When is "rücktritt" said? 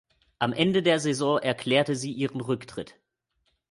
2.41-2.95